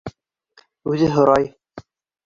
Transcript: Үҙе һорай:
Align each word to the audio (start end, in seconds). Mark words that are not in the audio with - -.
Үҙе 0.93 1.11
һорай: 1.19 1.49